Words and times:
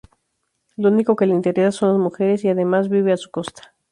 Lo 0.77 0.89
único 0.89 1.15
que 1.15 1.27
le 1.27 1.35
interesa 1.35 1.71
son 1.71 1.89
las 1.89 1.99
mujeres 1.99 2.43
y, 2.43 2.49
además, 2.49 2.89
vive 2.89 3.13
a 3.13 3.17
su 3.17 3.29
costa. 3.29 3.75